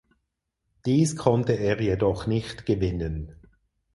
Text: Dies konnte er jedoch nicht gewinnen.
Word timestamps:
Dies 0.87 1.15
konnte 1.15 1.53
er 1.53 1.79
jedoch 1.79 2.25
nicht 2.25 2.65
gewinnen. 2.65 3.35